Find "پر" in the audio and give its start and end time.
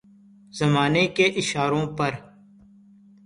1.97-2.11